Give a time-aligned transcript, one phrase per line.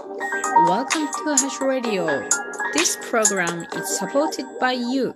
[0.00, 2.06] Welcome to Hash Radio.
[2.72, 5.12] This program is supported by you.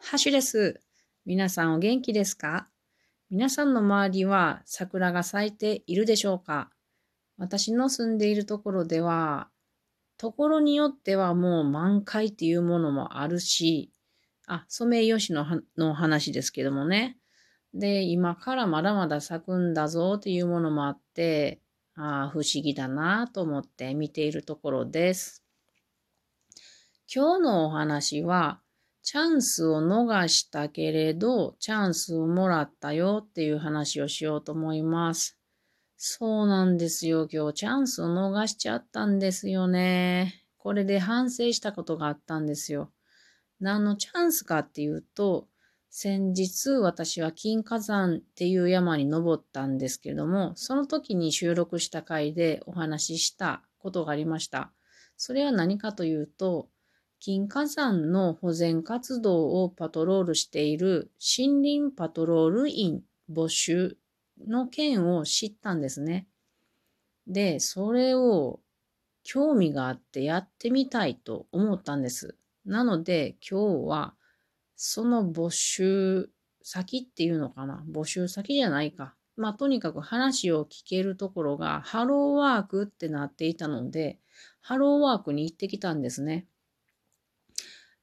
[0.00, 0.82] ハシュです。
[1.24, 2.68] 皆さんお元気ですか？
[3.30, 6.68] 皆さんの周りは桜が咲いているでしょうか？
[7.38, 9.48] 私の住んでいるところでは、
[10.18, 13.92] ところによってはもう満開っていうものもあるし、
[14.46, 15.46] あ、ソメイヨシノ
[15.78, 17.16] の話ですけどもね。
[17.72, 21.61] で、今からまだまだ咲くんだぞっていうものもあって、
[21.94, 25.44] あ不思議だなと思って見ているところです。
[27.14, 28.60] 今日のお話は、
[29.02, 35.36] チャンスを逃したけれど、チャンスをもらったよっていう話をしようと思います。
[35.96, 37.28] そうなんですよ。
[37.30, 40.46] 今日チャンスを逃しちゃったんですよね。
[40.56, 42.90] これで反省したことがあったんですよ。
[43.60, 45.48] 何のチャンスかっていうと、
[45.94, 54.72] 先日私は金火山っていう山に登ったんですけれども、その時に収録した回でお話ししたことがありました。
[55.18, 56.70] それは何かというと、
[57.20, 63.98] 金火山の保全活動をパトロールしている森林パトロール員募集
[64.48, 66.26] の件を知ったんですね。
[67.26, 68.60] で、それを
[69.24, 72.34] 興味があってやってみたいと思ったんです。
[72.64, 74.14] なので今日は
[74.84, 76.28] その募集
[76.60, 77.84] 先っていうのかな？
[77.88, 79.14] 募集先じゃないか。
[79.36, 84.18] まあ、とにかく話を聞けるところが、ハローワークってなっていたので、
[84.60, 86.48] ハローワークに行ってきたんですね。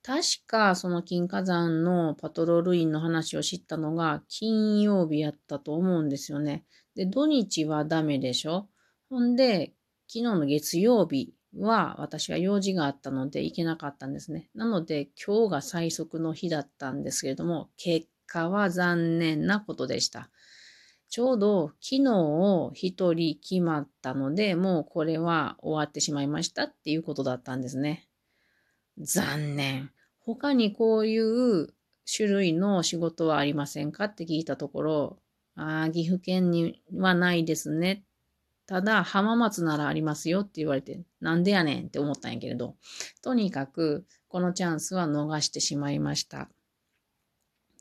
[0.03, 6.63] 確か、その金火山のパトロール員の話を知ったのが、金曜日やったと思うんですよね。
[6.95, 8.69] で、土日はダメでしょ？
[9.09, 9.73] ほんで、
[10.07, 14.49] 昨日の月曜日は私は用事があったので行けなかったんですね。
[14.53, 20.29] なので今日が最速の日だったんですけれども、結果は残念なことでした。
[21.09, 28.07] ちょうど昨日一人決まったので、もうこれは終わってしまいましたっていうことだったんですね。
[28.99, 29.91] 残念。
[30.19, 31.73] 他にこういう
[32.05, 35.19] 種類の仕事はありませんかって聞いたところ、
[35.55, 38.05] ああ、岐阜県にはないですね
[38.69, 42.75] ただ、浜松ならありますよって言われて、なんでやねんって思ったんやけれど、
[43.23, 46.51] とにかく、このチャンスは逃してしまいました。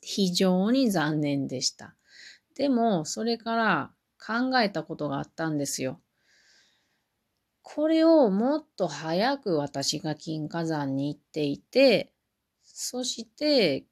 [0.00, 1.94] 非常に残念でした。
[2.54, 6.00] でも、それから考えたことがあったんですよ。
[7.60, 12.14] これをもっと早く私が金火山に行っていて、
[12.64, 13.84] そして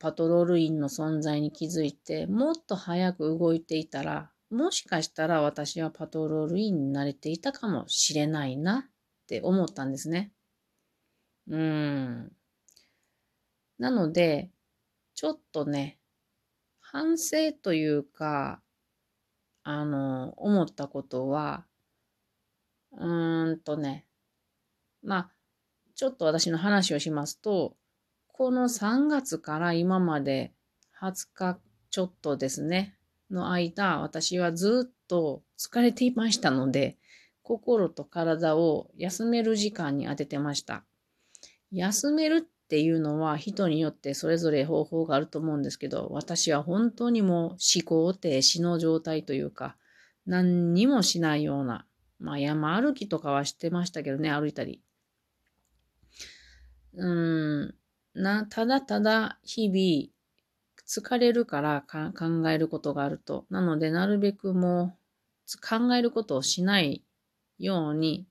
[0.00, 10.32] パトロール員の存在に気づいて、もっと早く動いていたら、もしかしたら私はパトロール員になれていたかもしれないなって思ったんですね。
[11.48, 12.32] うん。
[13.78, 14.50] なので、
[15.14, 15.98] ちょっとね、
[16.80, 18.60] 反省というか、
[19.62, 21.64] あの、思ったことは、
[22.92, 24.06] うーんとね、
[25.02, 25.30] まあ、
[25.94, 27.76] ちょっと私の話をしますと、
[28.26, 30.52] この3月から今まで
[31.00, 31.60] 20日
[31.90, 32.96] ちょっとですね、
[33.30, 36.96] の間、私はずっと疲れていましたので、
[37.42, 40.84] 心と体を休める時間に当ててました。
[41.72, 49.76] 休めるっていうのは人によってそれぞれ方法があると思うんですけど、私は本当にもう思考停止の状態というか、
[50.26, 51.86] 何にもしないような、
[52.18, 54.80] まあ山歩きとかはしてましたけどね、歩いたり。
[56.94, 57.74] うーん、
[58.14, 60.19] な、ただただ日々
[60.92, 63.46] 疲れるから考えることがあると。
[63.48, 64.96] なので、なるべくも
[65.54, 67.04] う考えることをしない
[67.58, 68.26] ように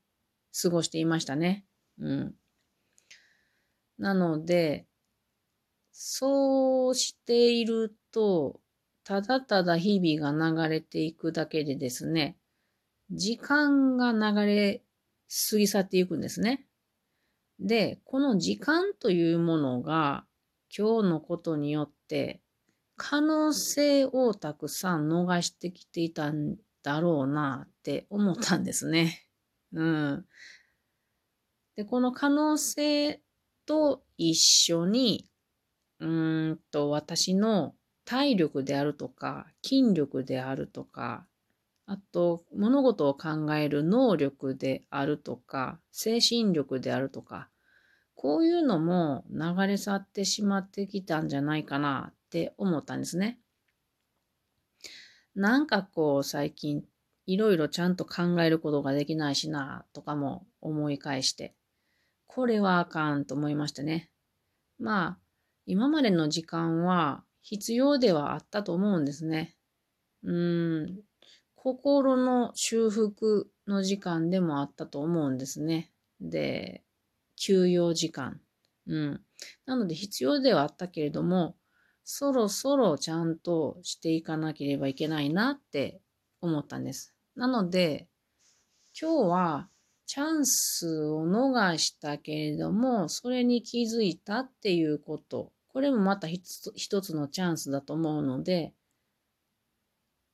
[0.62, 1.64] 過ごしていましたね。
[2.00, 2.36] うん。
[3.97, 4.86] なので、
[5.94, 8.59] そうしていると、
[9.06, 12.36] ただただ日々が流れていくだけでですね、
[13.09, 14.84] 時間が流れ
[15.52, 16.66] 過ぎ去っていくんですね。
[17.58, 20.26] で、この時間というものが
[20.76, 22.41] 今日のことによって
[23.00, 29.26] 可能性をたくさん逃してきていたんだろうなって思ったんですね。
[29.72, 30.26] うん。
[31.78, 33.22] で、この可能性
[33.66, 35.29] と一緒に、
[36.00, 37.73] うんと、私の
[38.03, 41.26] 体力であるとか、筋力であるとか、
[41.85, 47.50] あと、物事を考える能力であるとか、精神力であるとか、
[48.14, 53.40] こういうのも流れ去ってしまってきたんじゃないかなって思ったんですね。
[55.34, 56.84] なんかこう最近
[57.26, 61.55] いろいろちゃんと考えることができないしなとかも思い返して、
[62.28, 64.11] これはあかんと思いましてね。
[64.78, 65.17] まあ、
[65.66, 69.55] 今までの時間は必要ではあったと思うんですね。
[70.23, 70.99] うん、
[71.55, 75.91] 心の修復の時間でもあったと思うんですね。
[76.22, 76.84] で、
[77.35, 78.40] 休養時間。
[78.85, 79.22] うん。
[79.66, 81.55] なので必要ではあったけれども、
[82.11, 86.02] そろそろちゃんとしていかなければいけないなって
[86.41, 87.14] 思ったんです。
[87.35, 88.08] なので、
[89.00, 89.70] 今日は
[90.08, 95.53] チャンスを逃したけれども、それに気づいたっていうこと。
[95.67, 98.73] これもまた一つのチャンスだと思うので、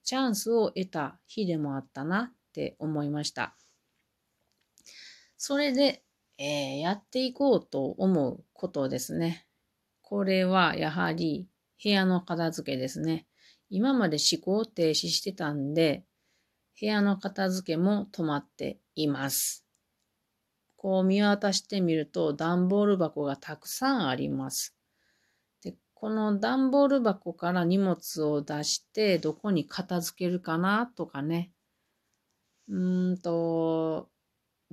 [0.05, 3.53] チャンスを得た日でもあったなって思いました。
[5.37, 6.05] それで、
[6.37, 9.45] えー、やっていこうと思うことですね。
[10.01, 11.49] これはやはり
[11.83, 13.27] 部屋の片付けですね。
[13.69, 16.05] 今まで思考停止してたんで、
[16.79, 19.65] 部屋の片付けも止まっています。
[20.75, 24.75] こう見渡してみると段ボール箱がたくさんあります。
[25.63, 31.51] でこの段ボール箱から荷物を出してどこに片付けるかなとかね。
[32.67, 34.09] うーんと、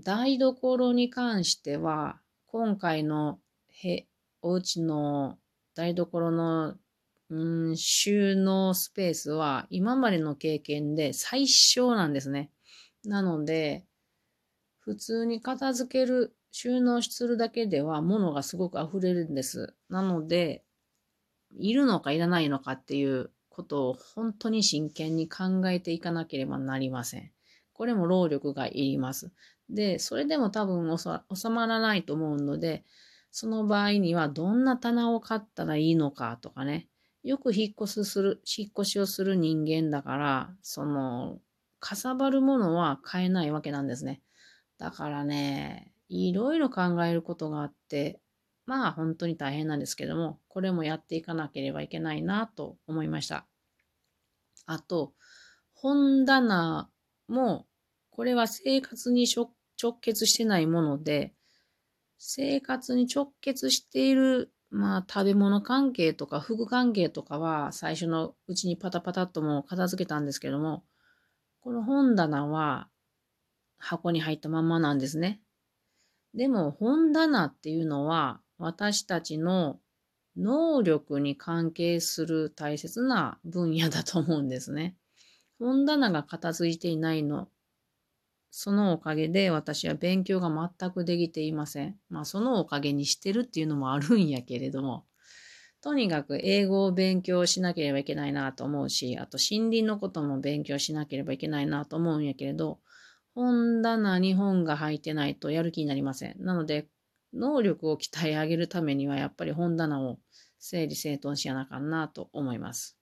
[0.02, 3.38] 台所に関しては今回の
[3.68, 4.06] へ
[4.42, 5.38] お家の
[5.74, 6.74] 台所の
[7.32, 12.50] うん収納スペースは今までの経験で最小なんですね。
[13.06, 13.86] なので、
[14.80, 19.74] 普通に片付ける、収納するだけでは物がすごく溢れるんです。
[19.88, 20.62] なので、
[21.56, 27.32] いるのかいらないのかっていうことを本当に真剣に考えていかなければなりません。
[27.72, 29.32] これも労力がいります。
[29.70, 32.84] で、それでも多分収まらないと思うので、
[33.30, 36.88] その場合にはどんな棚を買ったらいいのかとかね、
[37.22, 41.40] よく引っ越しする、引っ越しをする人間だから、その、
[41.80, 44.22] かさばるものは買えないわけなんですね。
[44.78, 48.20] だからね、いろいろ考えることがあって、
[48.66, 53.46] まあ本当に大変なんですけども、これもやっていかなければいけないなと思いました。
[54.66, 55.14] あと、
[55.72, 56.90] 本棚
[57.28, 57.66] も、
[58.10, 59.54] これは生活に直
[60.00, 61.34] 結してないもので、
[62.18, 70.82] 生活に直結している、まあ食べ物関係とか服関係とかは最初のうちにパタパタっともう片付けたんですけども、
[71.60, 72.88] この本棚は
[73.76, 75.40] 箱に入ったまんまなんですね。
[76.34, 79.78] でも本棚っていうのは私たちの
[80.38, 84.96] 能力に関係する大切な分野だと思うんですね。
[85.58, 87.48] 本棚が片付いていないの。
[88.54, 91.96] そのおかげで私は勉強が全くできていません。
[92.10, 95.06] まあそのおかげにしてるっていうのもあるんやけれども。
[95.80, 102.78] とにかく英語を勉強しなければいけないなと思うし、あと森林のことも勉強しなければいけないなと思うんやけれど、
[103.34, 106.36] 本棚に本が入ってないとやる気になりません。
[106.38, 106.88] なので、
[107.32, 110.18] 能力を鍛え上げるためには、やっぱり本棚を
[110.58, 112.98] 整理整頓しやなあかんなと思います。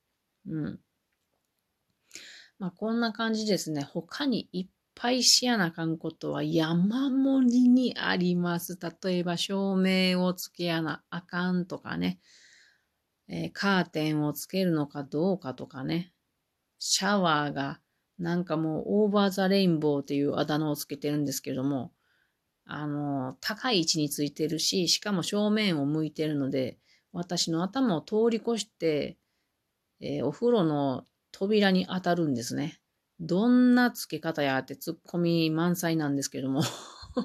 [0.48, 0.80] うん。
[2.60, 3.82] まあ、こんな感じですね。
[3.82, 4.68] 他にいっ
[5.00, 8.78] ぱいしやなあかんことは山盛りにあります。
[9.02, 12.20] 例えば、照明をつけやなあかんとかね。
[13.26, 16.12] えー、カーテンをつけるのかどうかとかね。
[16.78, 17.80] シャワーが
[18.18, 21.92] なんかもうオーバーザレインボーっていうあだ名をつけてるんですけども、
[22.66, 26.78] あの、高い位置についてるし、しかも正面を向いてるので、
[27.14, 29.16] 私の頭を通り越して、
[30.00, 32.79] えー、お風呂の扉に当たるんですね。
[33.20, 36.62] どんな付け方やってツッコミ満載なんですけども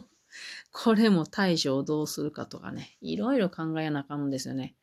[0.71, 4.75] これも対処をどうするかとかね、いろいろ考えなあかんんですよね。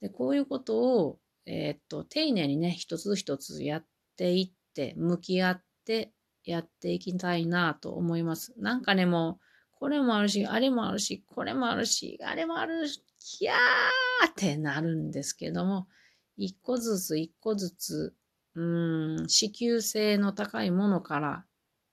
[0.00, 3.86] で、こういうことを、えー、っと、丁寧にね、一つ一つやっ
[4.16, 6.12] ていって向き合って
[6.44, 8.54] やっていきたいなと思います。
[8.56, 15.88] なんかね、もう、これもあるし、あれもあるし、これもあるし、あれもあるし、キャーってなるんですけども、
[16.36, 18.14] 一個ずつ一個ずつ、
[18.54, 21.44] うん、支給性の高いものから、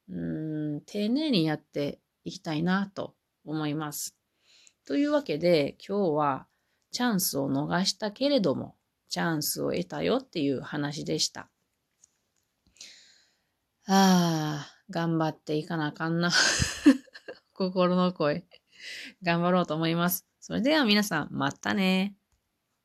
[0.09, 4.15] うん、丁寧にやっていきたいなと思います。
[4.85, 6.47] というわけで、今日は
[6.91, 8.75] チャンスを逃したけれども、
[9.09, 11.49] チャンスを得たよっていう話でした。
[13.87, 16.31] ああ、頑張っていかなあかんな。
[17.53, 18.45] 心の声。
[19.23, 20.25] 頑張ろうと思います。
[20.39, 22.15] それでは皆さん、またね。